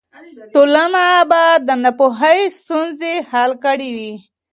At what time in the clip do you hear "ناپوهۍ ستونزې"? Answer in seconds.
1.83-3.13